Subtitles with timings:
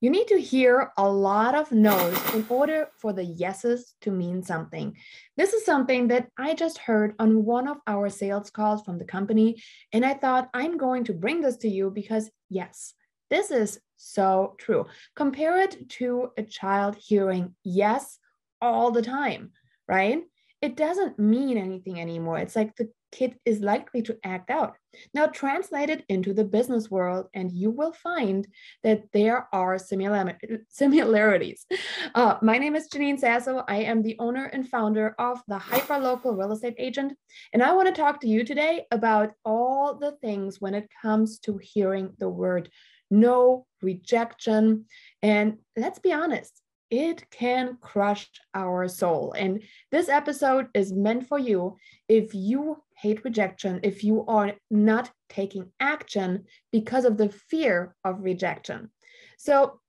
[0.00, 4.44] You need to hear a lot of no's in order for the yeses to mean
[4.44, 4.96] something.
[5.36, 9.04] This is something that I just heard on one of our sales calls from the
[9.04, 9.60] company.
[9.92, 12.94] And I thought I'm going to bring this to you because, yes,
[13.28, 14.86] this is so true.
[15.16, 18.18] Compare it to a child hearing yes
[18.60, 19.50] all the time,
[19.88, 20.22] right?
[20.62, 22.38] It doesn't mean anything anymore.
[22.38, 24.76] It's like the kid is likely to act out.
[25.14, 28.46] Now, translate it into the business world, and you will find
[28.82, 29.78] that there are
[30.68, 31.66] similarities.
[32.14, 33.64] Uh, my name is Janine Sasso.
[33.68, 37.12] I am the owner and founder of the Hyperlocal Real Estate Agent,
[37.52, 41.38] and I want to talk to you today about all the things when it comes
[41.40, 42.70] to hearing the word
[43.10, 44.84] no, rejection.
[45.22, 49.34] And let's be honest, it can crush our soul.
[49.36, 51.76] And this episode is meant for you
[52.08, 58.22] if you hate rejection, if you are not taking action because of the fear of
[58.22, 58.90] rejection.
[59.38, 59.80] So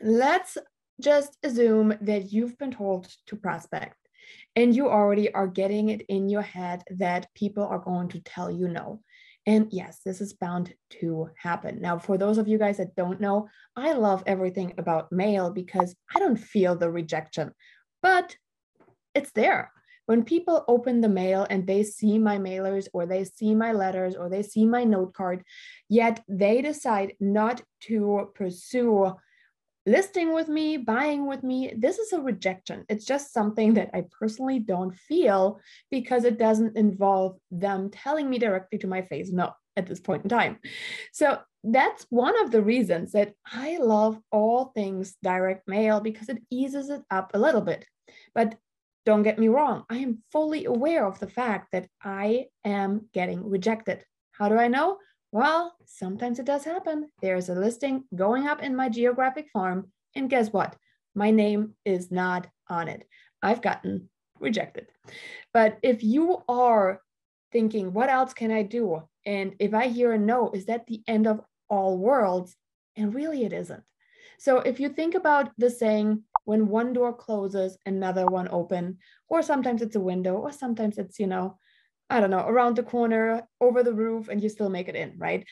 [0.00, 0.56] let's
[1.00, 3.96] just assume that you've been told to prospect
[4.56, 8.50] and you already are getting it in your head that people are going to tell
[8.50, 9.00] you no.
[9.46, 11.80] And yes, this is bound to happen.
[11.80, 15.94] Now, for those of you guys that don't know, I love everything about mail because
[16.14, 17.52] I don't feel the rejection,
[18.02, 18.36] but
[19.14, 19.72] it's there.
[20.08, 24.16] When people open the mail and they see my mailers or they see my letters
[24.16, 25.44] or they see my note card,
[25.90, 29.12] yet they decide not to pursue
[29.84, 32.86] listing with me, buying with me, this is a rejection.
[32.88, 38.38] It's just something that I personally don't feel because it doesn't involve them telling me
[38.38, 40.58] directly to my face no at this point in time.
[41.12, 46.42] So that's one of the reasons that I love all things direct mail because it
[46.50, 47.84] eases it up a little bit.
[48.34, 48.56] But
[49.08, 53.48] don't get me wrong, I am fully aware of the fact that I am getting
[53.48, 54.04] rejected.
[54.32, 54.98] How do I know?
[55.32, 57.08] Well, sometimes it does happen.
[57.22, 60.76] There's a listing going up in my geographic farm, and guess what?
[61.14, 63.08] My name is not on it.
[63.42, 64.88] I've gotten rejected.
[65.54, 67.00] But if you are
[67.50, 69.04] thinking, what else can I do?
[69.24, 72.54] And if I hear a no, is that the end of all worlds?
[72.94, 73.82] And really, it isn't.
[74.38, 78.96] So if you think about the saying, when one door closes, another one open,
[79.28, 81.58] or sometimes it's a window, or sometimes it's, you know,
[82.08, 85.12] I don't know, around the corner, over the roof, and you still make it in,
[85.18, 85.44] right?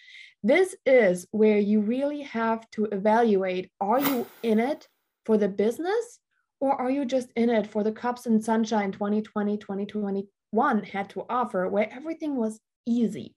[0.43, 4.89] This is where you really have to evaluate are you in it
[5.27, 6.19] for the business
[6.61, 11.27] or are you just in it for the cups and sunshine 2020, 2021 had to
[11.29, 13.37] offer, where everything was easy?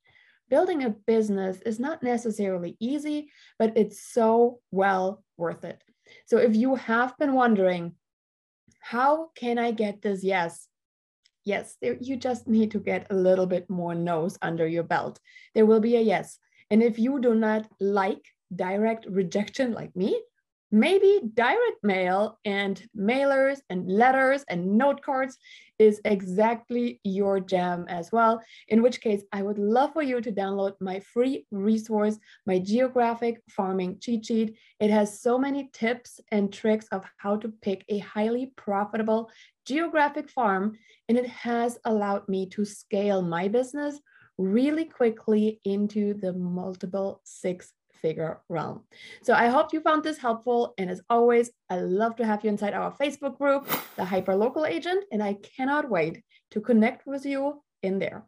[0.50, 5.84] Building a business is not necessarily easy, but it's so well worth it.
[6.26, 7.96] So if you have been wondering,
[8.80, 10.70] how can I get this yes?
[11.50, 15.20] yes, there, you just need to get a little bit more no's under your belt.
[15.56, 16.38] There will be a yes.
[16.70, 18.24] And if you do not like
[18.56, 20.22] direct rejection like me,
[20.72, 25.38] maybe direct mail and mailers and letters and note cards
[25.80, 28.42] is exactly your jam as well.
[28.68, 33.42] In which case, I would love for you to download my free resource, my geographic
[33.50, 34.58] farming cheat sheet.
[34.80, 39.32] It has so many tips and tricks of how to pick a highly profitable
[39.66, 40.78] geographic farm,
[41.08, 44.00] and it has allowed me to scale my business
[44.38, 48.84] really quickly into the multiple six figure realm.
[49.22, 50.74] So I hope you found this helpful.
[50.78, 54.66] And as always, I love to have you inside our Facebook group, the Hyper Local
[54.66, 58.26] Agent, and I cannot wait to connect with you in there.